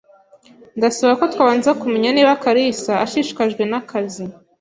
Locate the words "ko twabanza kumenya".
1.19-2.09